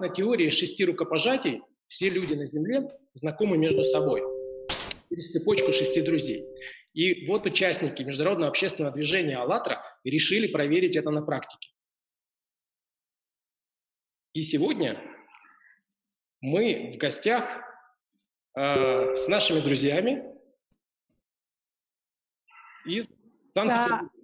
[0.00, 4.22] на теории шести рукопожатий все люди на Земле знакомы между собой
[5.08, 6.44] через цепочку шести друзей.
[6.94, 11.70] И вот участники международного общественного движения «АЛЛАТРА» решили проверить это на практике.
[14.32, 14.98] И сегодня
[16.40, 17.62] мы в гостях
[18.56, 20.24] э, с нашими друзьями
[22.86, 23.06] из
[23.52, 24.23] Санкт-Петербурга.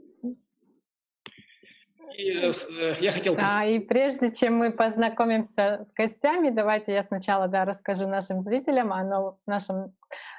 [2.20, 3.34] И, э, я хотел...
[3.34, 8.92] Да, и прежде чем мы познакомимся с гостями, давайте я сначала да, расскажу нашим зрителям
[8.92, 9.90] о нашем,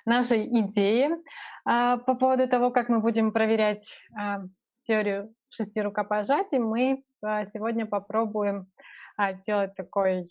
[0.06, 1.18] нашей идее
[1.66, 4.38] а, по поводу того, как мы будем проверять а,
[4.88, 6.60] теорию шести рукопожатий.
[6.60, 8.68] Мы а, сегодня попробуем
[9.18, 10.28] а, сделать такой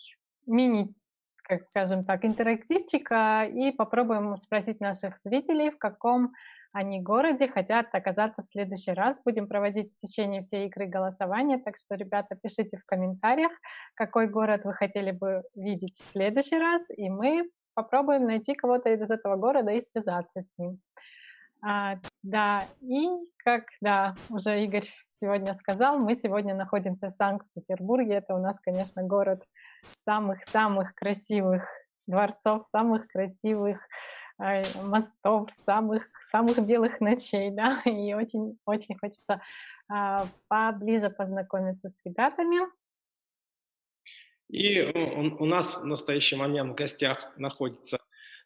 [0.46, 0.94] мини
[1.42, 3.10] как скажем так, интерактивчик,
[3.52, 6.32] и попробуем спросить наших зрителей, в каком
[6.72, 9.20] они городе хотят оказаться в следующий раз.
[9.24, 13.50] Будем проводить в течение всей игры голосование, так что, ребята, пишите в комментариях,
[13.96, 19.10] какой город вы хотели бы видеть в следующий раз, и мы попробуем найти кого-то из
[19.10, 20.80] этого города и связаться с ним.
[21.62, 23.06] А, да, и
[23.44, 24.88] как, да, уже Игорь
[25.20, 28.14] сегодня сказал, мы сегодня находимся в Санкт-Петербурге.
[28.14, 29.44] Это у нас, конечно, город
[29.90, 31.64] самых-самых красивых
[32.06, 33.86] дворцов, самых красивых
[34.86, 39.40] мостов, самых самых белых ночей, да, и очень очень хочется
[39.92, 40.16] э,
[40.48, 42.58] поближе познакомиться с ребятами.
[44.48, 47.98] И у, у нас в настоящий момент в гостях находится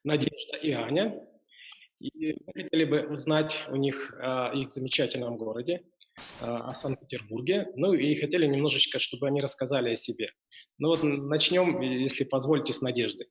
[0.04, 1.26] Надежда и Аня.
[2.02, 5.84] И мы хотели бы узнать у них о их замечательном городе,
[6.40, 7.68] о Санкт-Петербурге.
[7.76, 10.28] Ну и хотели немножечко, чтобы они рассказали о себе.
[10.78, 13.26] Ну вот начнем, если позволите, с Надежды.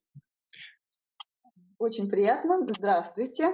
[1.79, 2.65] Очень приятно.
[2.67, 3.53] Здравствуйте.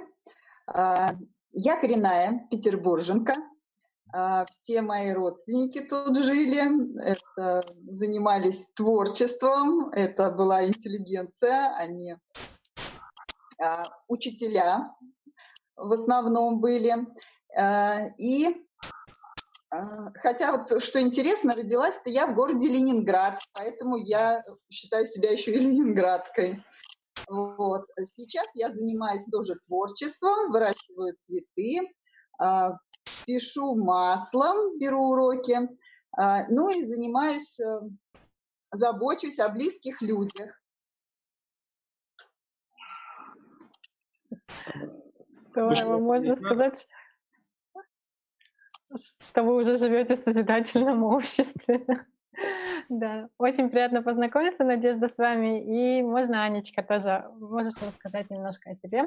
[0.67, 1.15] А,
[1.51, 3.33] я коренная петербурженка.
[4.11, 12.13] А, все мои родственники тут жили, это, занимались творчеством, это была интеллигенция, они
[13.61, 14.95] а, учителя
[15.75, 16.95] в основном были.
[18.17, 18.65] И
[20.15, 24.39] Хотя вот что интересно, родилась-то я в городе Ленинград, поэтому я
[24.71, 26.63] считаю себя еще и ленинградкой.
[27.29, 27.81] Вот.
[28.01, 31.93] Сейчас я занимаюсь тоже творчеством, выращиваю цветы,
[33.25, 35.59] пишу маслом, беру уроки,
[36.49, 37.81] ну и занимаюсь, э,
[38.71, 40.51] забочусь о близких людях.
[45.31, 46.87] Здорово, можно сказать,
[49.29, 51.85] что вы уже живете в созидательном обществе.
[52.89, 55.99] Да, очень приятно познакомиться, Надежда, с вами.
[55.99, 59.03] И можно, Анечка, тоже можете рассказать немножко о себе?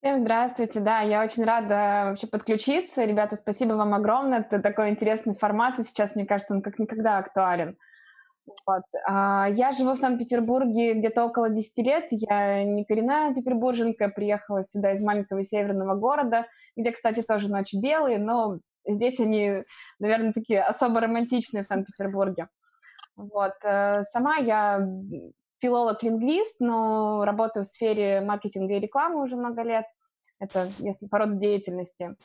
[0.00, 3.04] Всем здравствуйте, да, я очень рада вообще подключиться.
[3.04, 4.40] Ребята, спасибо вам огромное.
[4.40, 7.76] Это такой интересный формат, и сейчас, мне кажется, он как никогда актуален.
[8.66, 8.82] Вот.
[9.06, 12.06] А, я живу в Санкт-Петербурге где-то около 10 лет.
[12.10, 18.18] Я не коренная петербурженка, приехала сюда из маленького северного города, где, кстати, тоже ночь белые,
[18.18, 19.62] но здесь они,
[19.98, 22.48] наверное, такие особо романтичные в Санкт-Петербурге.
[23.16, 23.52] Вот.
[23.64, 24.86] Э, сама я
[25.60, 29.86] филолог-лингвист, но работаю в сфере маркетинга и рекламы уже много лет.
[30.40, 32.16] Это если по роду деятельности.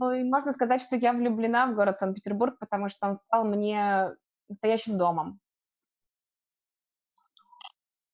[0.00, 4.14] Ну и можно сказать, что я влюблена в город Санкт-Петербург, потому что он стал мне
[4.48, 5.38] настоящим домом.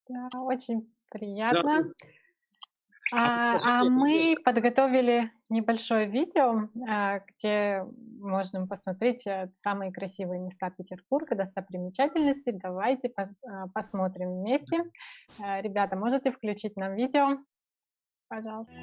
[0.08, 1.82] Да, очень приятно.
[1.82, 1.88] Да.
[3.16, 7.84] А, а мы подготовили небольшое видео, а, где
[8.18, 12.50] можно посмотреть э, самые красивые места Петербурга, достопримечательности.
[12.50, 14.84] Давайте а, посмотрим вместе.
[15.38, 17.38] Э, ребята, можете включить нам видео?
[18.28, 18.74] Пожалуйста.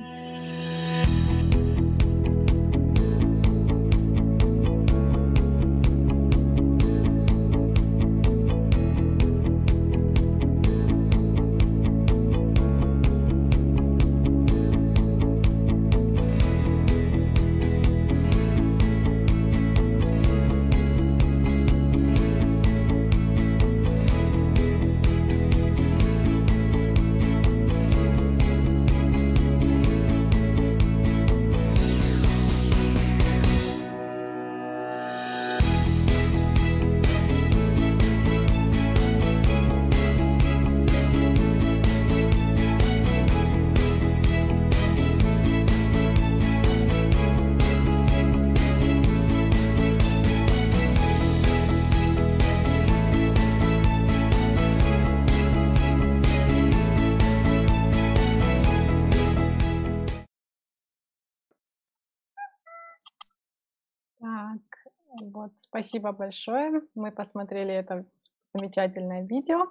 [65.33, 66.81] Вот, спасибо большое.
[66.95, 68.05] Мы посмотрели это
[68.53, 69.67] замечательное видео.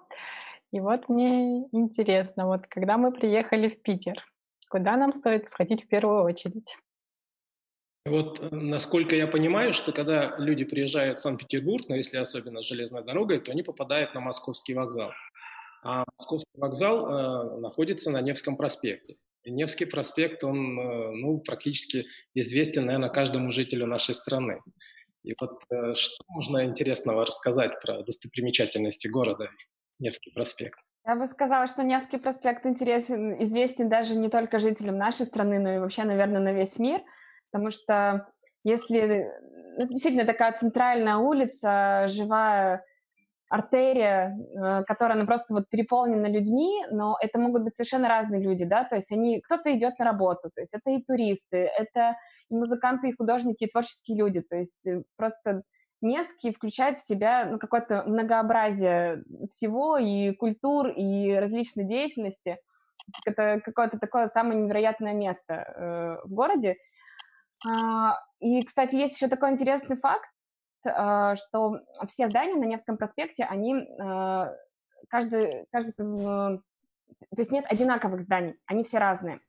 [0.72, 4.24] И вот мне интересно, вот когда мы приехали в Питер,
[4.70, 6.76] куда нам стоит сходить в первую очередь?
[8.06, 13.04] Вот, э, насколько я понимаю, что когда люди приезжают в Санкт-Петербург, но если особенно железной
[13.04, 15.10] дорогой, то они попадают на Московский вокзал.
[15.86, 19.16] А Московский вокзал э, находится на Невском проспекте.
[19.42, 24.58] И Невский проспект, он э, ну, практически известен, наверное, каждому жителю нашей страны.
[25.22, 29.48] И вот э, что можно интересного рассказать про достопримечательности города
[29.98, 30.78] Невский проспект?
[31.06, 35.74] Я бы сказала, что Невский проспект интересен, известен даже не только жителям нашей страны, но
[35.74, 37.00] и вообще, наверное, на весь мир–
[37.50, 38.22] потому что
[38.64, 39.30] если
[39.78, 42.84] ну, действительно такая центральная улица, живая
[43.50, 48.64] артерия, э, которая она просто вот переполнена людьми, но это могут быть совершенно разные люди,
[48.64, 52.16] да, то есть они, кто-то идет на работу, то есть это и туристы, это
[52.50, 55.60] музыканты, и художники, и творческие люди, то есть э, просто
[56.02, 62.58] Невский включает в себя ну, какое-то многообразие всего, и культур, и различной деятельности.
[63.26, 66.76] Это какое-то такое самое невероятное место э, в городе.
[67.68, 70.28] А, и, кстати, есть еще такой интересный факт,
[70.84, 71.74] а, что
[72.08, 74.54] все здания на Невском проспекте, они а,
[75.10, 76.62] каждый, каждый, то
[77.36, 79.40] есть нет одинаковых зданий, они все разные.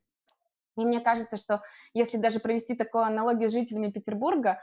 [0.76, 1.60] И мне кажется, что
[1.94, 4.60] если даже провести такую аналогию с жителями Петербурга,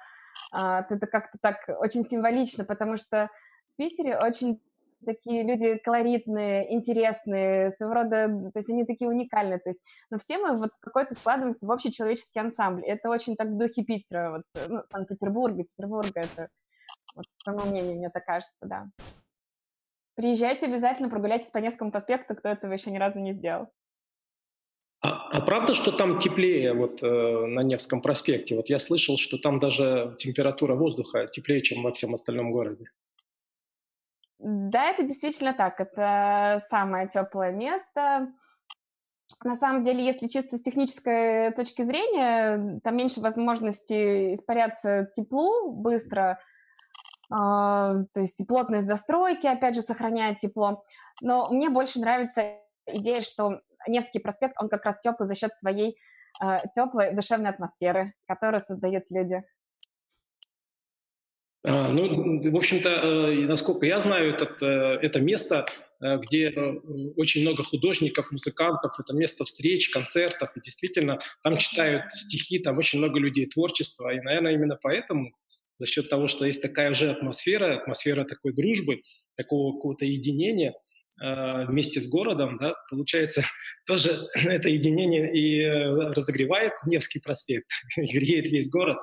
[0.51, 3.29] то это как-то так очень символично, потому что
[3.65, 4.61] в Питере очень
[5.05, 10.37] такие люди колоритные, интересные, своего рода, то есть они такие уникальные, то есть, но все
[10.37, 12.83] мы вот какой-то складываемся в общий человеческий ансамбль.
[12.85, 16.47] Это очень так в духе Питера, вот, ну, Санкт-Петербурга, Петербурга, это,
[17.15, 18.87] вот, по моему мнению, мне так кажется, да.
[20.15, 23.69] Приезжайте обязательно, прогуляйтесь по Невскому проспекту, кто этого еще ни разу не сделал.
[25.01, 28.55] А, а правда, что там теплее вот э, на Невском проспекте?
[28.55, 32.85] Вот я слышал, что там даже температура воздуха теплее, чем во всем остальном городе.
[34.39, 35.79] Да, это действительно так.
[35.79, 38.33] Это самое теплое место.
[39.43, 46.39] На самом деле, если чисто с технической точки зрения, там меньше возможности испаряться теплу быстро,
[47.31, 50.83] э, то есть и плотность застройки, опять же, сохраняет тепло.
[51.23, 52.59] Но мне больше нравится
[52.93, 53.53] идея, что
[53.87, 55.97] Невский проспект, он как раз теплый за счет своей
[56.43, 59.43] э, теплой душевной атмосферы, которую создают люди.
[61.65, 65.65] А, ну, в общем-то, э, насколько я знаю, этот, э, это место,
[66.01, 66.49] э, где
[67.17, 72.99] очень много художников, музыкантов, это место встреч, концертов, и действительно там читают стихи, там очень
[72.99, 75.31] много людей творчества, и, наверное, именно поэтому
[75.75, 79.01] за счет того, что есть такая же атмосфера, атмосфера такой дружбы,
[79.35, 80.73] такого какого-то единения
[81.17, 83.43] вместе с городом, да, получается,
[83.85, 88.97] тоже это единение и разогревает Невский проспект, и греет весь город.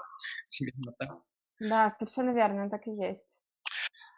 [1.61, 3.25] Да, совершенно верно, так и есть.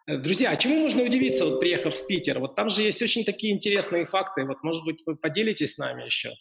[0.08, 2.40] Э, друзья, а чему можно удивиться, вот приехав в Питер?
[2.40, 4.44] Вот там же есть очень такие интересные факты.
[4.44, 6.32] Вот, может быть, вы поделитесь с нами еще?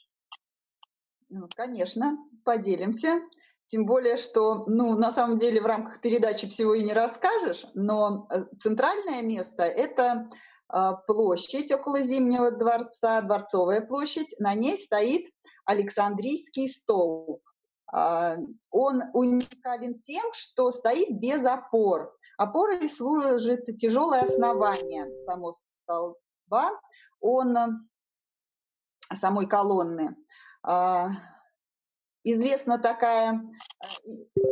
[1.30, 3.22] Ну, конечно, поделимся.
[3.66, 8.30] Тем более, что, ну, на самом деле в рамках передачи всего и не расскажешь, но
[8.32, 10.30] э, центральное место– это
[11.08, 14.36] площадь около Зимнего дворца, Дворцовая площадь.
[14.40, 15.32] На ней стоит
[15.66, 17.42] Александрийский стол.
[17.92, 18.38] А,
[18.70, 22.14] он уникален тем, что стоит без опор.
[22.38, 26.72] Опорой служит тяжелое основание самого столба,
[27.20, 27.58] он
[29.12, 30.16] самой колонны.
[32.24, 33.40] Известна такая э,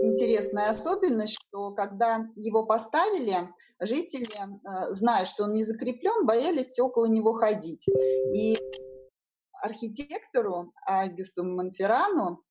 [0.01, 3.35] интересная особенность, что когда его поставили,
[3.79, 7.87] жители, э, зная, что он не закреплен, боялись около него ходить.
[8.33, 8.57] И
[9.61, 12.43] архитектору Агюсту Монферрану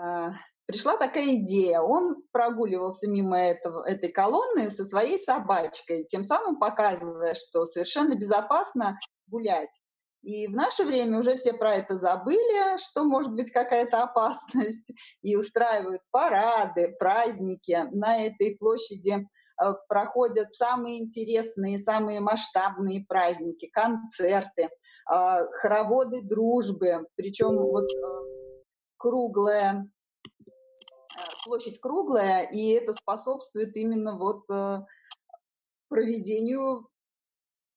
[0.00, 0.32] а,
[0.66, 1.80] пришла такая идея.
[1.80, 8.98] Он прогуливался мимо этого, этой колонны со своей собачкой, тем самым показывая, что совершенно безопасно
[9.26, 9.78] гулять.
[10.22, 15.36] И в наше время уже все про это забыли, что может быть какая-то опасность, и
[15.36, 17.88] устраивают парады, праздники.
[17.92, 19.26] На этой площади
[19.56, 24.68] а, проходят самые интересные, самые масштабные праздники, концерты,
[25.06, 27.06] а, хороводы дружбы.
[27.16, 27.88] Причем вот
[28.96, 30.50] круглая, э,
[31.46, 34.78] площадь круглая, и это способствует именно вот э,
[35.88, 36.88] проведению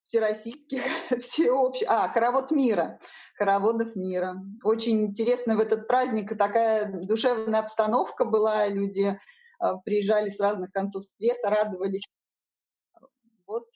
[0.05, 0.81] всероссийских,
[1.19, 2.99] всеобщих, а, хоровод мира,
[3.37, 4.39] хороводов мира.
[4.63, 11.03] Очень интересно в этот праздник, такая душевная обстановка была, люди э, приезжали с разных концов
[11.03, 12.07] света, радовались.
[13.47, 13.67] Вот.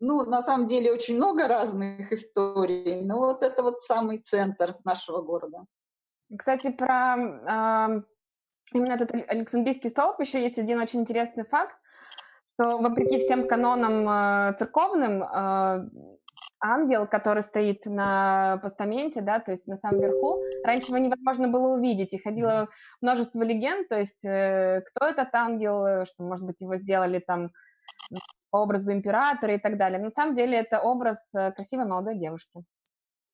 [0.00, 5.22] Ну, на самом деле очень много разных историй, но вот это вот самый центр нашего
[5.22, 5.64] города.
[6.36, 8.00] Кстати, про э,
[8.72, 11.76] именно этот Александрийский столб еще есть один очень интересный факт,
[12.58, 15.88] что вопреки всем канонам э, церковным, э,
[16.60, 21.68] ангел, который стоит на постаменте, да, то есть на самом верху, раньше его невозможно было
[21.74, 22.68] увидеть, и ходило
[23.00, 27.50] множество легенд, то есть э, кто этот ангел, что, может быть, его сделали там
[28.50, 30.00] по образу императора и так далее.
[30.00, 32.62] На самом деле это образ красивой молодой девушки.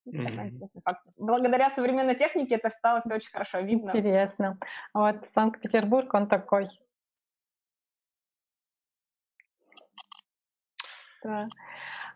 [0.08, 0.48] Mm-hmm.
[1.20, 3.90] Благодаря современной технике это стало все очень хорошо видно.
[3.90, 4.58] Интересно.
[4.94, 6.66] Вот Санкт-Петербург, он такой.
[11.24, 11.44] Да.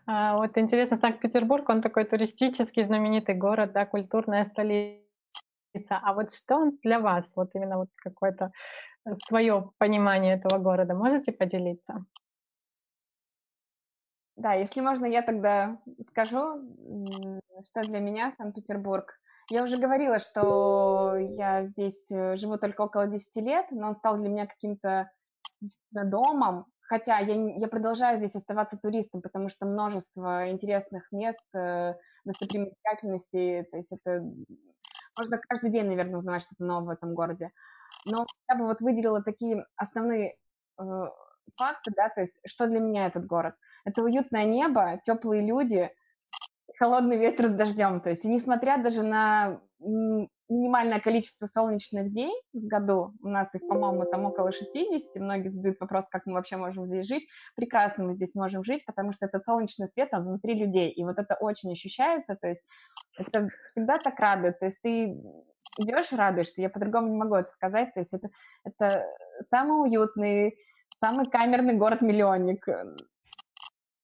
[0.07, 5.01] А, вот интересно, Санкт-Петербург, он такой туристический, знаменитый город, да, культурная столица.
[5.89, 8.45] А вот что он для вас, вот именно вот какое-то
[9.05, 12.05] э, свое понимание этого города, можете поделиться?
[14.37, 16.59] Да, если можно, я тогда скажу,
[17.63, 19.19] что для меня Санкт-Петербург.
[19.49, 24.17] Я уже говорила, что я здесь э, живу только около 10 лет, но он стал
[24.17, 25.09] для меня каким-то
[25.91, 31.93] домом, хотя я, я продолжаю здесь оставаться туристом, потому что множество интересных мест, э,
[32.25, 34.21] достопримечательностей, то есть это
[35.19, 37.51] можно каждый день, наверное, узнавать что-то новое в этом городе.
[38.11, 40.35] Но я бы вот выделила такие основные
[40.79, 40.83] э,
[41.57, 43.55] факты, да, то есть что для меня этот город.
[43.85, 45.89] Это уютное небо, теплые люди,
[46.77, 48.01] холодный ветер с дождем.
[48.01, 54.03] То есть, несмотря даже на минимальное количество солнечных дней в году, у нас их, по-моему,
[54.09, 57.27] там около 60, многие задают вопрос, как мы вообще можем здесь жить.
[57.55, 61.19] Прекрасно мы здесь можем жить, потому что этот солнечный свет, он внутри людей, и вот
[61.19, 62.61] это очень ощущается, то есть
[63.19, 65.05] это всегда так радует, то есть ты
[65.79, 68.29] идешь и радуешься, я по-другому не могу это сказать, то есть это,
[68.63, 69.07] это
[69.49, 70.57] самый уютный,
[70.99, 72.65] самый камерный город-миллионник,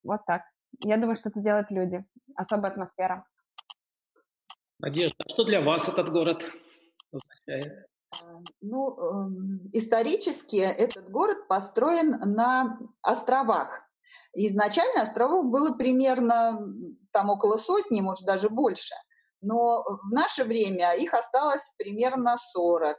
[0.03, 0.41] вот так.
[0.81, 1.99] Я думаю, что это делают люди.
[2.35, 3.23] Особая атмосфера.
[4.79, 6.43] Надежда, а что для вас этот город
[7.11, 7.87] означает?
[8.23, 13.81] А, ну, эм, исторически этот город построен на островах.
[14.33, 16.59] Изначально островов было примерно
[17.11, 18.95] там около сотни, может даже больше.
[19.41, 22.97] Но в наше время их осталось примерно 40.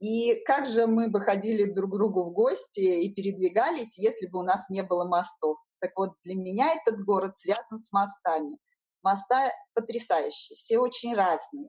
[0.00, 4.40] И как же мы бы ходили друг к другу в гости и передвигались, если бы
[4.40, 5.56] у нас не было мостов?
[5.80, 8.58] Так вот, для меня этот город связан с мостами.
[9.02, 11.68] Моста потрясающие, все очень разные.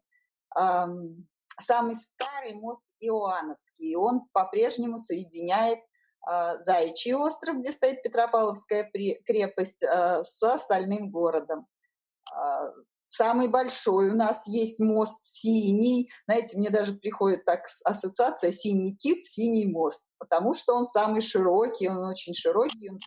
[1.60, 5.80] Самый старый мост Иоанновский, он по-прежнему соединяет
[6.22, 8.92] а, Заячий остров, где стоит Петропавловская
[9.26, 11.66] крепость, а, с остальным городом.
[12.34, 12.72] А,
[13.08, 16.12] самый большой у нас есть мост синий.
[16.28, 21.88] Знаете, мне даже приходит так ассоциация синий кит, синий мост, потому что он самый широкий,
[21.88, 22.98] он очень широкий, он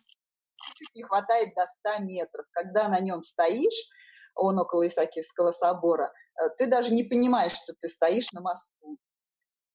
[0.75, 2.45] чуть не хватает до 100 метров.
[2.51, 3.89] Когда на нем стоишь,
[4.35, 8.97] он около Исаакиевского собора, э, ты даже не понимаешь, что ты стоишь на мосту.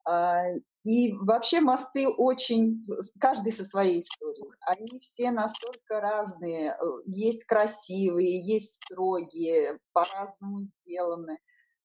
[0.08, 0.44] А,
[0.84, 2.84] и вообще мосты очень,
[3.20, 4.48] каждый со своей историей.
[4.60, 6.70] Они все настолько разные.
[6.70, 6.76] Э,
[7.06, 11.38] есть красивые, есть строгие, по-разному сделаны.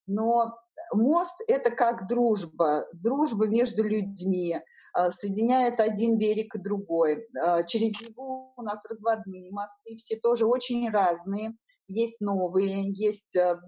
[0.08, 0.56] Но
[0.94, 4.60] мост– это как дружба, дружба между людьми,
[4.94, 7.28] а, соединяет один берег и другой.
[7.40, 11.54] А, через него у нас разводные мосты, все тоже очень разные.
[11.88, 13.60] Есть новые, есть а,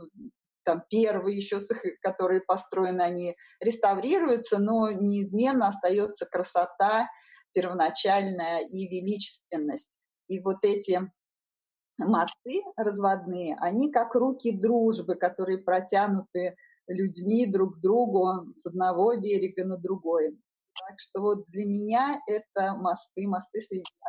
[0.64, 1.60] там первые еще,
[2.02, 7.10] которые построены, они реставрируются, но неизменно остается красота
[7.54, 9.98] первоначальная и величественность.
[10.28, 11.12] И вот эти
[12.00, 16.56] мосты разводные, они как руки дружбы, которые протянуты
[16.88, 20.38] людьми друг к другу с одного берега на другой.
[20.88, 23.60] Так что вот для меня это мосты, мосты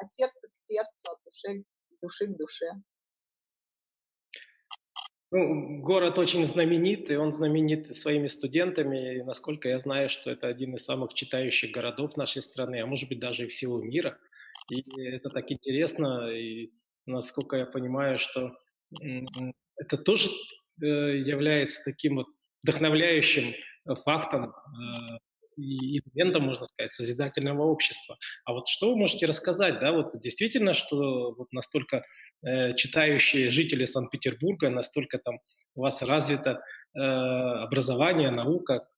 [0.00, 1.64] от сердца к сердцу, от души,
[2.00, 2.66] души к душе.
[5.30, 9.16] Ну, город очень знаменит, он знаменит своими студентами.
[9.16, 13.08] И, насколько я знаю, что это один из самых читающих городов нашей страны, а может
[13.08, 14.16] быть даже и всего мира.
[14.70, 16.72] И это так интересно, и
[17.06, 18.56] насколько я понимаю, что
[19.76, 20.28] это тоже
[20.82, 22.26] э, является таким вот
[22.62, 25.18] вдохновляющим э, фактом э,
[25.56, 28.16] и элементом, можно сказать, созидательного общества.
[28.44, 32.04] А вот что вы можете рассказать, да, вот действительно, что вот настолько
[32.76, 35.38] читающие жители Санкт-Петербурга, настолько там
[35.76, 36.60] у вас развито
[36.92, 38.88] образование, наука,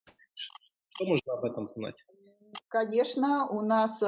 [0.88, 1.94] что можно об этом знать?
[2.68, 4.02] Конечно, у нас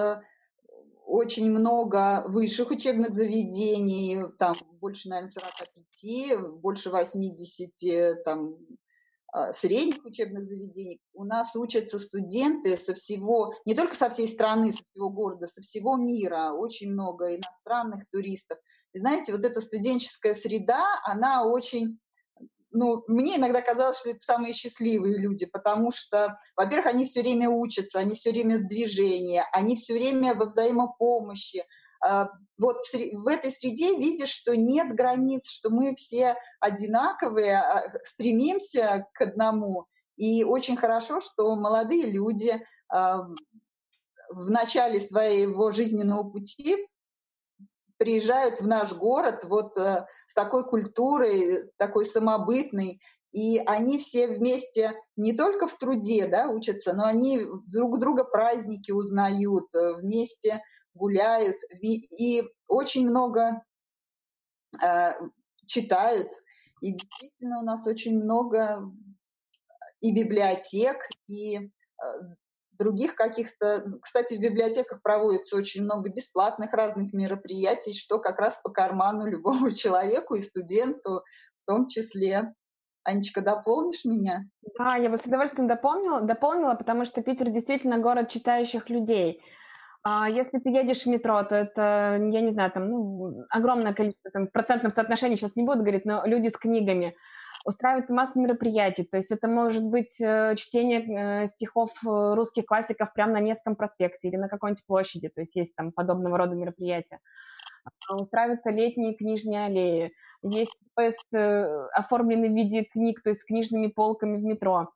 [1.09, 8.57] очень много высших учебных заведений, там больше, наверное, 45, больше 80 там,
[9.33, 14.71] а, средних учебных заведений у нас учатся студенты со всего, не только со всей страны,
[14.71, 18.59] со всего города, со всего мира, очень много иностранных туристов.
[18.93, 21.99] И знаете, вот эта студенческая среда, она очень
[22.71, 27.49] ну, мне иногда казалось, что это самые счастливые люди, потому что, во-первых, они все время
[27.49, 31.65] учатся, они все время в движении, они все время во взаимопомощи,
[32.01, 39.07] а, вот в этой среде видишь, что нет границ, что мы все одинаковые, а, стремимся
[39.15, 39.87] к одному.
[40.17, 42.61] И очень хорошо, что молодые люди
[42.91, 46.89] в начале своего жизненного пути
[47.99, 53.01] приезжают в наш город вот э, с такой культурой, такой самобытной,
[53.33, 58.91] и они все вместе не только в труде да, учатся, но они друг друга праздники
[58.91, 60.63] узнают, э, вместе
[60.95, 63.63] гуляют и очень много
[64.83, 65.13] э,
[65.67, 66.29] читают.
[66.81, 68.83] И действительно у нас очень много
[70.01, 71.71] и библиотек, и э,
[72.79, 73.85] других каких-то...
[74.01, 79.71] Кстати, в библиотеках проводится очень много бесплатных разных мероприятий, что как раз по карману любому
[79.73, 81.23] человеку и студенту
[81.57, 82.55] в том числе.
[83.05, 84.45] Анечка, дополнишь меня?
[84.79, 89.41] Да, я бы с удовольствием дополнила, дополнила, потому что Питер действительно город читающих людей.
[90.05, 94.31] А если ты едешь в метро, то это, я не знаю, там, ну, огромное количество,
[94.31, 97.17] там, в процентном соотношении, сейчас не буду говорить, но люди с книгами.
[97.67, 103.13] Устраивается масса мероприятий, то есть это может быть э, чтение э, стихов э, русских классиков
[103.13, 107.19] прямо на Невском проспекте или на какой-нибудь площади, то есть есть там подобного рода мероприятия.
[107.85, 113.89] А устраиваются летние книжные аллеи, есть э, оформленный в виде книг, то есть с книжными
[113.89, 114.91] полками в метро.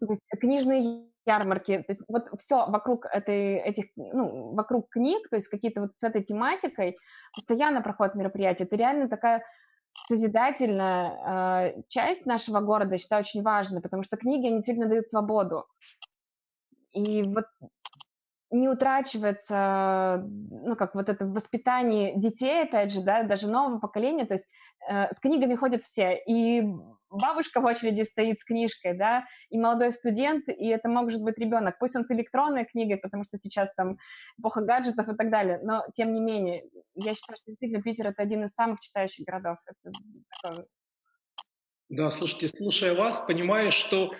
[0.00, 5.36] То есть книжные ярмарки, то есть вот все вокруг этой, этих, ну, вокруг книг, то
[5.36, 6.96] есть какие-то вот с этой тематикой
[7.34, 8.64] постоянно проходят мероприятия.
[8.64, 9.42] Это реально такая
[10.06, 15.06] созидательная э, часть нашего города, я считаю, очень важной, потому что книги, они действительно дают
[15.06, 15.66] свободу.
[16.92, 17.44] И вот
[18.54, 24.34] не утрачивается, ну, как вот это воспитание детей, опять же, да, даже нового поколения, то
[24.34, 24.46] есть
[24.90, 26.62] э, с книгами ходят все, и
[27.10, 31.78] бабушка в очереди стоит с книжкой, да, и молодой студент, и это может быть ребенок,
[31.78, 33.98] пусть он с электронной книгой, потому что сейчас там
[34.38, 36.64] эпоха гаджетов и так далее, но тем не менее,
[36.94, 39.58] я считаю, что действительно Питер это один из самых читающих городов.
[39.66, 39.92] Это
[41.88, 44.12] Да, слушайте, слушая вас, понимаю, что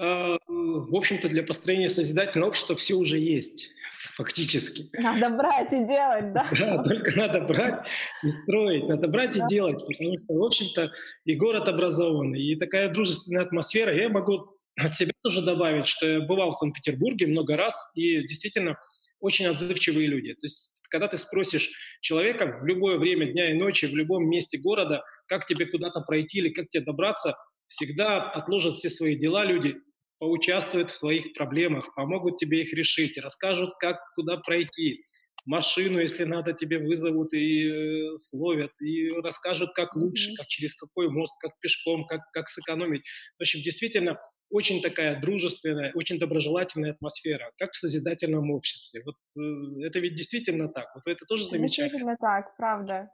[0.00, 3.70] в общем-то, для построения созидательного общества все уже есть,
[4.16, 4.88] фактически.
[4.94, 6.46] Надо брать и делать, да?
[6.58, 7.86] Да, только надо брать
[8.24, 10.92] и строить, надо брать и делать, потому что, в общем-то,
[11.26, 13.94] и город образованный, и такая дружественная атмосфера.
[13.94, 18.78] Я могу от себя тоже добавить, что я бывал в Санкт-Петербурге много раз, и действительно
[19.20, 20.32] очень отзывчивые люди.
[20.32, 24.56] То есть, когда ты спросишь человека в любое время дня и ночи, в любом месте
[24.56, 27.36] города, как тебе куда-то пройти или как тебе добраться,
[27.66, 29.76] всегда отложат все свои дела люди
[30.20, 35.02] поучаствуют в твоих проблемах, помогут тебе их решить, расскажут, как куда пройти.
[35.46, 41.08] Машину, если надо, тебе вызовут и э, словят, и расскажут, как лучше, как через какой
[41.08, 43.02] мост, как пешком, как, как сэкономить.
[43.38, 49.02] В общем, действительно, очень такая дружественная, очень доброжелательная атмосфера, как в созидательном обществе.
[49.04, 50.94] Вот э, это ведь действительно так.
[50.94, 51.88] Вот это тоже замечательно.
[51.88, 53.08] Действительно так, правда.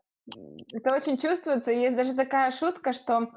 [0.75, 1.71] Это очень чувствуется.
[1.71, 3.31] Есть даже такая шутка, что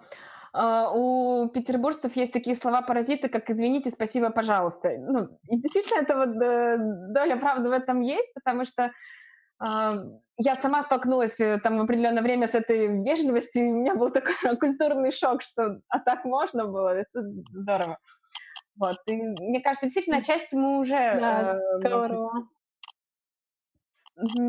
[0.54, 4.90] у петербуржцев есть такие слова-паразиты, как «извините, спасибо, пожалуйста».
[4.98, 6.78] Ну, и действительно, это вот э,
[7.14, 8.92] доля правды в этом есть, потому что
[9.60, 9.90] а,
[10.38, 14.10] я сама столкнулась э, там в определенное время с этой вежливостью, и у меня был
[14.10, 17.98] такой культурный шок, что а так можно было, это здорово.
[18.76, 20.96] Вот, и мне кажется, действительно, отчасти мы уже...
[20.96, 22.48] Да, э, здорово.
[24.16, 24.48] Угу.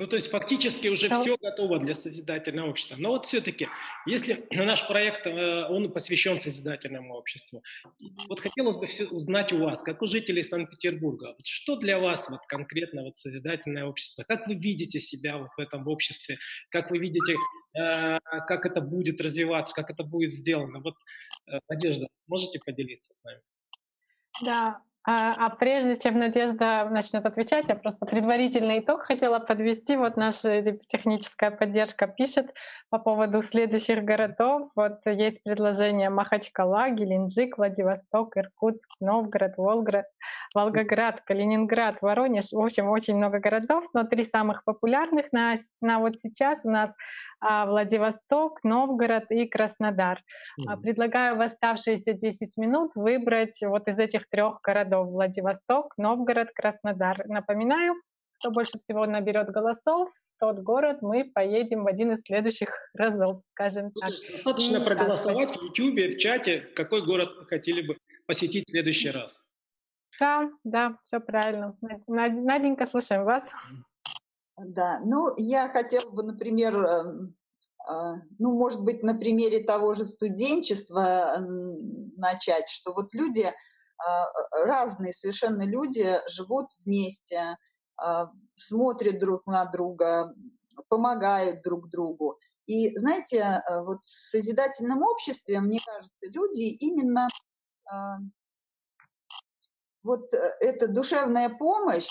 [0.00, 2.94] Ну, то есть фактически уже все готово для созидательного общества.
[2.98, 3.66] Но вот все-таки,
[4.06, 7.64] если наш проект, э, он посвящен созидательному обществу,
[8.28, 12.46] вот хотелось бы узнать у вас, как у жителей Санкт-Петербурга, вот что для вас вот
[12.46, 14.22] конкретно вот созидательное общество?
[14.22, 16.38] Как вы видите себя вот в этом обществе?
[16.70, 17.34] Как вы видите,
[17.76, 20.78] э, как это будет развиваться, как это будет сделано?
[20.78, 20.94] Вот,
[21.48, 23.40] э, Надежда, можете поделиться с нами?
[24.44, 24.80] Да,
[25.10, 29.96] а, а прежде чем Надежда начнет отвечать, я просто предварительный итог хотела подвести.
[29.96, 32.52] Вот наша техническая поддержка пишет
[32.90, 34.70] по поводу следующих городов.
[34.76, 40.04] Вот есть предложение Махачкала, Геленджик, Владивосток, Иркутск, Новгород, Волгород,
[40.54, 42.52] Волгоград, Калининград, Воронеж.
[42.52, 46.94] В общем, очень много городов, но три самых популярных на, на вот сейчас у нас
[47.40, 50.18] Владивосток, Новгород и Краснодар.
[50.18, 50.80] Mm-hmm.
[50.80, 57.22] Предлагаю в оставшиеся 10 минут выбрать вот из этих трех городов Владивосток, Новгород, Краснодар.
[57.26, 57.94] Напоминаю,
[58.38, 63.44] кто больше всего наберет голосов, в тот город мы поедем в один из следующих разов,
[63.44, 64.10] скажем так.
[64.30, 67.96] Достаточно проголосовать так, в YouTube, в чате, какой город вы хотели бы
[68.26, 69.42] посетить в следующий раз.
[70.20, 71.72] Да, да, все правильно.
[72.06, 73.52] Наденька, слушаем вас.
[74.58, 77.36] Да, ну, я хотела бы, например, эм,
[77.86, 81.36] а, ну, может быть, на примере того же студенчества
[82.16, 83.46] начать, что вот люди,
[83.98, 84.26] а,
[84.64, 87.56] разные совершенно люди живут вместе,
[88.54, 90.32] смотрят друг на друга,
[90.88, 92.38] помогают друг другу.
[92.66, 97.26] И знаете, вот в созидательном обществе, мне кажется, люди именно
[100.04, 102.08] вот эта душевная помощь,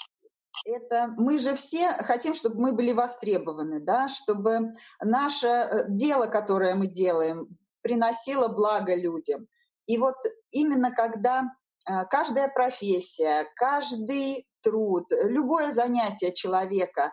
[0.66, 6.76] это мы же все хотим, чтобы мы были востребованы, да, чтобы наше э, дело, которое
[6.76, 9.48] мы делаем, приносило благо людям.
[9.86, 10.16] И вот
[10.52, 11.44] именно когда
[11.90, 17.12] э, каждая профессия, каждый труд, любое занятие человека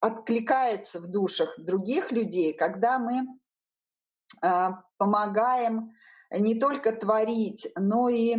[0.00, 3.26] откликается в душах других людей, когда мы
[4.42, 5.94] э, помогаем
[6.30, 8.36] не только творить, но и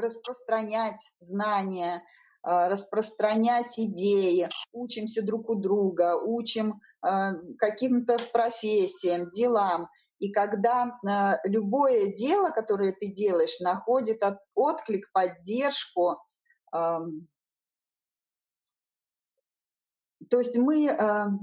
[0.00, 2.02] распространять знания,
[2.42, 9.88] а, распространять идеи, учимся друг у друга, учим а, каким-то профессиям, делам.
[10.18, 14.22] И когда а, любое дело, которое ты делаешь, находит
[14.54, 16.16] отклик, поддержку,
[20.30, 20.94] то есть мы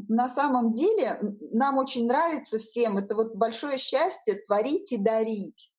[0.07, 1.19] на самом деле,
[1.51, 5.74] нам очень нравится всем, это вот большое счастье творить и дарить.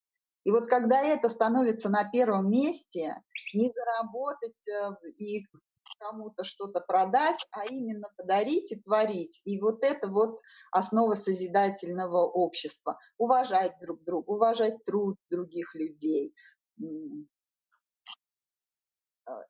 [0.47, 3.21] И вот когда это становится на первом месте,
[3.53, 5.45] не заработать э, и
[5.99, 9.43] кому-то что-то продать, а именно подарить и творить.
[9.45, 12.97] И вот это вот основа созидательного общества.
[13.19, 16.33] Уважать друг друга, уважать труд других людей.
[16.81, 16.85] Э,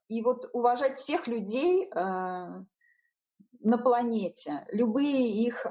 [0.09, 1.95] и вот уважать всех людей э,
[3.61, 5.67] на планете, любые их,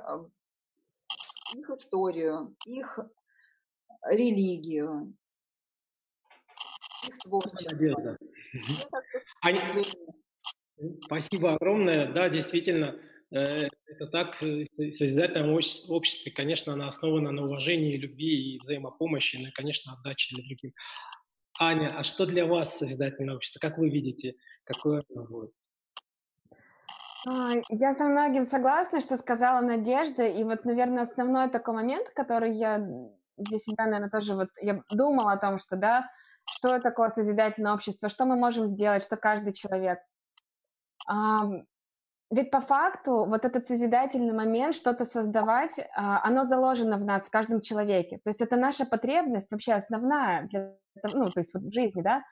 [1.56, 3.00] их историю, их
[4.12, 5.16] религию,
[7.08, 7.76] их творчество.
[7.76, 8.16] Надежда.
[11.00, 12.12] Спасибо огромное.
[12.12, 13.00] Да, действительно,
[13.32, 13.44] э,
[13.88, 14.36] это так.
[14.46, 20.36] Э, созидательное общество, конечно, оно основано на уважении, любви и взаимопомощи, ну и, конечно, отдаче
[20.36, 20.74] для других.
[21.60, 23.60] Аня, а что для вас созидательное общество?
[23.60, 25.52] Как вы видите, какое оно будет?
[27.70, 30.28] Я со многим согласна, что сказала Надежда.
[30.28, 32.78] И вот, наверное, основной такой момент, который я
[33.38, 36.10] для себя, наверное, тоже вот я думала о том, что, да,
[36.50, 40.00] что такое созидательное общество, что мы можем сделать, что каждый человек.
[41.08, 41.36] А,
[42.32, 47.30] ведь по факту вот этот созидательный момент, что-то создавать, а, оно заложено в нас, в
[47.30, 48.20] каждом человеке.
[48.24, 50.76] То есть это наша потребность вообще основная, для,
[51.14, 52.24] ну, то есть вот в жизни, да,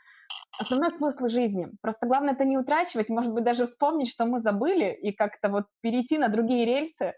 [0.60, 1.70] основной смысл жизни.
[1.82, 5.66] Просто главное это не утрачивать, может быть, даже вспомнить, что мы забыли, и как-то вот
[5.82, 7.14] перейти на другие рельсы,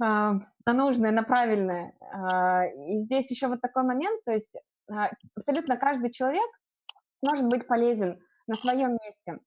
[0.00, 1.94] на нужное, на правильное.
[2.00, 4.56] А, и здесь еще вот такой момент, то есть
[4.90, 6.48] а, абсолютно каждый человек
[7.28, 9.38] может быть полезен на своем месте.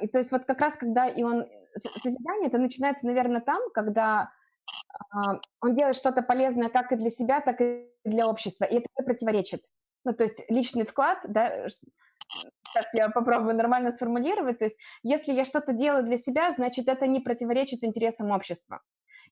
[0.00, 1.44] И то есть вот как раз когда и он
[1.76, 4.30] созидание, это начинается, наверное, там, когда
[5.62, 9.04] он делает что-то полезное как и для себя, так и для общества, и это не
[9.04, 9.64] противоречит.
[10.04, 15.44] Ну, то есть личный вклад, да, сейчас я попробую нормально сформулировать, то есть если я
[15.44, 18.80] что-то делаю для себя, значит, это не противоречит интересам общества.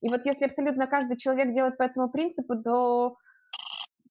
[0.03, 3.15] И вот если абсолютно каждый человек делает по этому принципу, то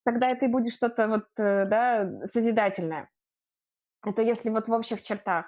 [0.05, 3.11] тогда это и будет что-то вот, э, да, созидательное.
[4.05, 5.45] Это если вот в общих чертах.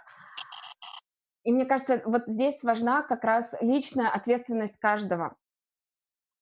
[1.44, 5.34] И мне кажется, вот здесь важна как раз личная ответственность каждого.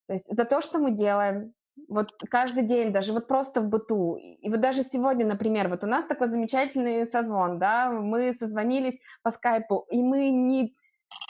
[0.08, 1.52] То есть за то, что мы делаем,
[1.88, 4.16] вот каждый день, даже вот просто в быту.
[4.16, 9.30] И вот даже сегодня, например, вот у нас такой замечательный созвон, да, мы созвонились по
[9.30, 10.74] скайпу, и мы не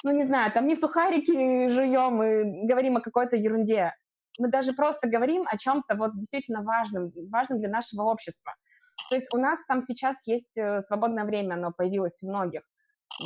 [0.05, 3.93] ну, не знаю, там не сухарики жуем и говорим о какой-то ерунде.
[4.39, 8.55] Мы даже просто говорим о чем-то вот действительно важном, важном для нашего общества.
[9.11, 12.63] То есть у нас там сейчас есть э, свободное время, оно появилось у многих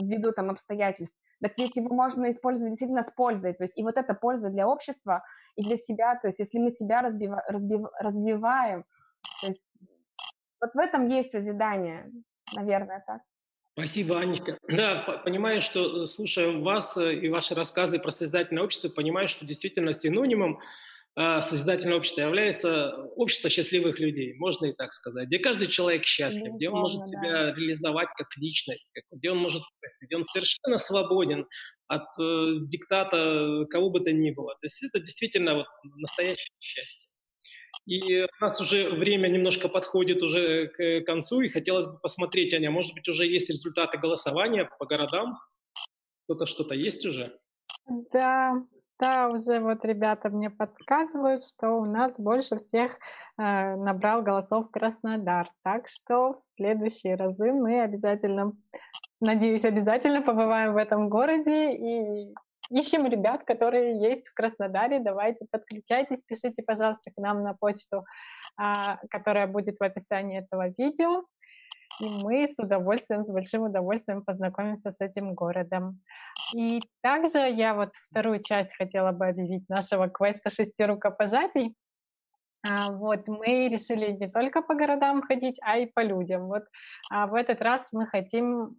[0.02, 1.20] ввиду там обстоятельств.
[1.40, 3.54] Так ведь его можно использовать действительно с пользой.
[3.54, 5.22] То есть и вот эта польза для общества
[5.54, 6.16] и для себя.
[6.16, 8.84] То есть если мы себя разбива, разбив, развиваем,
[9.40, 9.66] то есть
[10.60, 12.04] вот в этом есть созидание,
[12.56, 13.20] наверное, так.
[13.76, 14.58] Спасибо, Анечка.
[14.68, 19.44] Да, понимаю, что э, слушая вас э, и ваши рассказы про созидательное общество, понимаю, что
[19.44, 20.60] действительно синонимом
[21.14, 26.54] э, созидательного общества является общество счастливых людей, можно и так сказать, где каждый человек счастлив,
[26.54, 27.04] где он может да.
[27.04, 29.62] себя реализовать как личность, где он может,
[30.00, 31.46] где он совершенно свободен
[31.88, 32.06] от
[32.68, 34.54] диктата кого бы то ни было.
[34.54, 37.10] То есть это действительно вот настоящее счастье.
[37.86, 42.70] И у нас уже время немножко подходит уже к концу, и хотелось бы посмотреть, Аня,
[42.70, 45.38] может быть, уже есть результаты голосования по городам?
[46.24, 47.28] Кто-то что-то есть уже?
[48.12, 48.52] Да,
[49.00, 52.98] да, уже вот ребята мне подсказывают, что у нас больше всех
[53.38, 55.48] э, набрал голосов Краснодар.
[55.62, 58.52] Так что в следующие разы мы обязательно,
[59.20, 62.34] надеюсь, обязательно побываем в этом городе и
[62.70, 65.00] ищем ребят, которые есть в Краснодаре.
[65.00, 68.04] Давайте подключайтесь, пишите, пожалуйста, к нам на почту,
[68.56, 68.72] а,
[69.10, 71.24] которая будет в описании этого видео.
[72.02, 76.02] И мы с удовольствием, с большим удовольствием познакомимся с этим городом.
[76.54, 81.74] И также я вот вторую часть хотела бы объявить нашего квеста «Шести рукопожатий».
[82.68, 86.46] А, вот мы решили не только по городам ходить, а и по людям.
[86.48, 86.64] Вот
[87.10, 88.76] а в этот раз мы хотим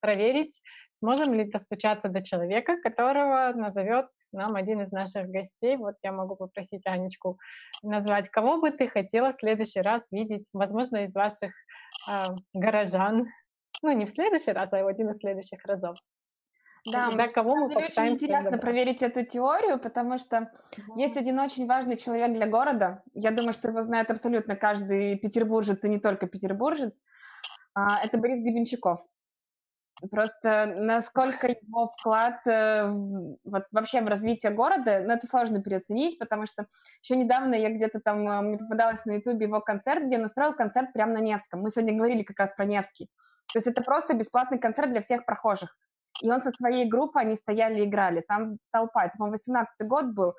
[0.00, 0.62] проверить,
[0.94, 5.76] сможем ли достучаться до человека, которого назовет нам один из наших гостей.
[5.76, 7.38] Вот я могу попросить Анечку
[7.82, 12.12] назвать, кого бы ты хотела в следующий раз видеть, возможно, из ваших э,
[12.54, 13.28] горожан.
[13.82, 15.96] Ну, не в следующий раз, а в один из следующих разов.
[16.92, 18.60] Да, Тогда кого мы очень интересно добрать.
[18.60, 20.98] проверить эту теорию, потому что mm-hmm.
[20.98, 23.02] есть один очень важный человек для города.
[23.12, 27.02] Я думаю, что его знает абсолютно каждый петербуржец и не только петербуржец.
[27.74, 29.00] А, это Борис Гребенщиков.
[30.10, 32.86] Просто насколько его вклад э,
[33.44, 36.66] вот, вообще в развитие города, ну, это сложно переоценить, потому что
[37.02, 40.52] еще недавно я где-то там, э, мне попадалась на ютубе его концерт, где он устроил
[40.52, 41.62] концерт прямо на Невском.
[41.62, 43.06] Мы сегодня говорили как раз про Невский.
[43.52, 45.74] То есть это просто бесплатный концерт для всех прохожих.
[46.22, 48.22] И он со своей группой, они стояли и играли.
[48.26, 50.34] Там толпа, это, по-моему, 18 год был.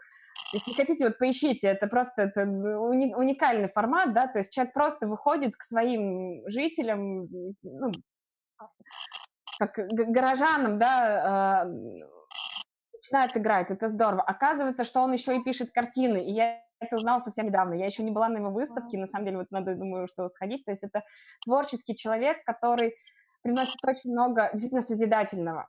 [0.54, 5.08] Если хотите, вот поищите, это просто это уни- уникальный формат, да, то есть человек просто
[5.08, 7.28] выходит к своим жителям,
[7.63, 7.91] ну,
[9.60, 12.08] как горожанам, да, э,
[12.93, 14.22] начинает играть, это здорово.
[14.22, 17.74] Оказывается, что он еще и пишет картины, и я это узнала совсем недавно.
[17.74, 20.63] Я еще не была на его выставке, на самом деле, вот надо, думаю, что сходить.
[20.65, 21.04] То есть это
[21.43, 22.93] творческий человек, который
[23.43, 25.67] приносит очень много действительно созидательного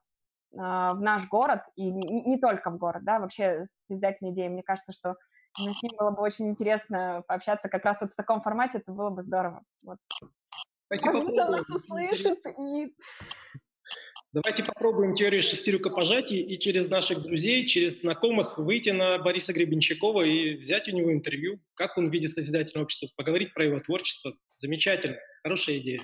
[0.53, 4.48] э, в наш город, и не, не только в город, да, вообще созидательные идеи.
[4.48, 5.16] Мне кажется, что
[5.55, 9.11] с ним было бы очень интересно пообщаться как раз вот в таком формате, это было
[9.11, 9.62] бы здорово.
[9.83, 9.98] Вот.
[10.90, 12.87] Давайте он нас услышит и...
[14.34, 20.22] Давайте попробуем теорию шести рукопожатий и через наших друзей, через знакомых выйти на Бориса Гребенщикова
[20.22, 24.34] и взять у него интервью, как он видит созидательное общество, поговорить про его творчество.
[24.48, 25.98] Замечательно, хорошая идея.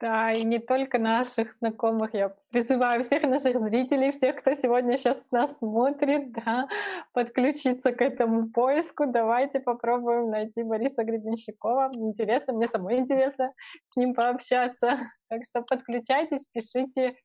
[0.00, 2.14] Да, и не только наших знакомых.
[2.14, 6.68] Я призываю всех наших зрителей, всех, кто сегодня сейчас нас смотрит, да,
[7.12, 9.06] подключиться к этому поиску.
[9.06, 11.90] Давайте попробуем найти Бориса Гребенщикова.
[11.96, 13.52] Интересно, мне самой интересно
[13.86, 14.98] с ним пообщаться.
[15.30, 17.16] Так что подключайтесь, пишите,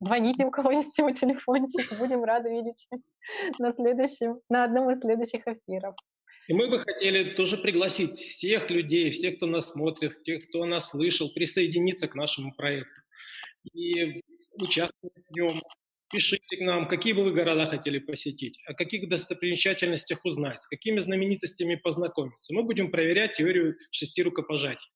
[0.00, 1.98] звоните, у кого есть его телефончик.
[1.98, 2.88] Будем рады видеть
[3.60, 5.94] на следующем, на одном из следующих эфиров.
[6.46, 10.90] И мы бы хотели тоже пригласить всех людей, всех, кто нас смотрит, тех, кто нас
[10.90, 13.00] слышал, присоединиться к нашему проекту.
[13.72, 14.22] И
[14.60, 15.48] участвовать в нем.
[16.12, 21.00] Пишите к нам, какие бы вы города хотели посетить, о каких достопримечательностях узнать, с какими
[21.00, 22.54] знаменитостями познакомиться.
[22.54, 24.86] Мы будем проверять теорию шести рукопожатий.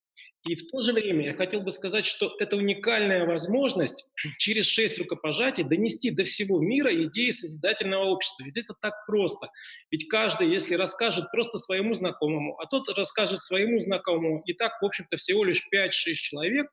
[0.46, 4.06] И в то же время я хотел бы сказать, что это уникальная возможность
[4.38, 8.44] через шесть рукопожатий донести до всего мира идеи созидательного общества.
[8.44, 9.50] Ведь это так просто.
[9.90, 14.84] Ведь каждый, если расскажет просто своему знакомому, а тот расскажет своему знакомому, и так, в
[14.84, 16.66] общем-то, всего лишь 5-6 человек,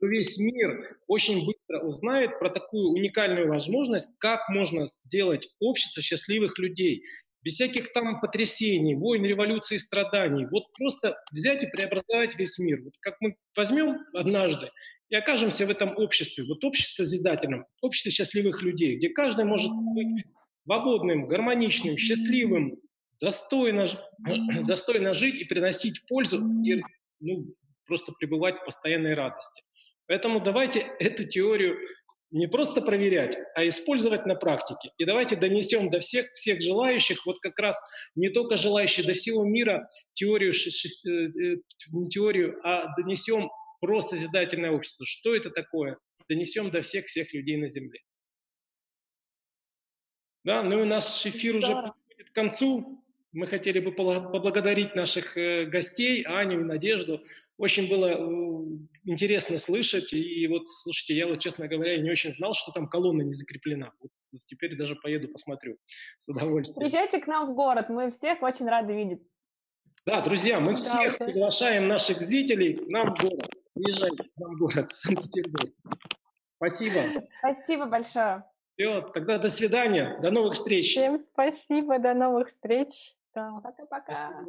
[0.00, 6.58] то весь мир очень быстро узнает про такую уникальную возможность, как можно сделать общество счастливых
[6.58, 7.02] людей
[7.42, 10.46] без всяких там потрясений, войн, революций, страданий.
[10.50, 12.82] Вот просто взять и преобразовать весь мир.
[12.82, 14.70] Вот как мы возьмем однажды
[15.08, 20.24] и окажемся в этом обществе, вот обществе созидательном, обществе счастливых людей, где каждый может быть
[20.64, 22.78] свободным, гармоничным, счастливым,
[23.20, 23.86] достойно,
[24.66, 26.80] достойно жить и приносить пользу, и
[27.20, 27.54] ну,
[27.86, 29.62] просто пребывать в постоянной радости.
[30.06, 31.78] Поэтому давайте эту теорию
[32.32, 34.90] не просто проверять, а использовать на практике.
[34.96, 37.78] И давайте донесем до всех, всех желающих, вот как раз
[38.14, 41.56] не только желающие до всего мира теорию, э, э,
[41.92, 45.04] не теорию, а донесем про созидательное общество.
[45.04, 45.98] Что это такое?
[46.28, 48.00] Донесем до всех-всех людей на Земле.
[50.44, 53.04] Да, ну и наш эфир уже подходит к концу.
[53.32, 57.22] Мы хотели бы поблагодарить наших э, гостей, Аню и Надежду.
[57.58, 58.68] Очень было
[59.04, 60.12] интересно слышать.
[60.12, 63.92] И вот, слушайте, я вот, честно говоря, не очень знал, что там колонна не закреплена.
[64.00, 64.10] Вот,
[64.46, 65.76] теперь даже поеду посмотрю
[66.18, 66.78] с удовольствием.
[66.78, 69.22] Приезжайте к нам в город, мы всех очень рады видеть.
[70.04, 73.48] Да, друзья, мы всех да, приглашаем наших зрителей к нам в город.
[73.74, 75.72] Приезжайте к нам в город, в Санкт-Петербург.
[76.56, 77.26] Спасибо.
[77.38, 78.44] Спасибо большое.
[78.74, 80.90] Все, тогда до свидания, до новых встреч.
[80.90, 83.14] Всем спасибо, до новых встреч.
[83.32, 84.44] Пока-пока.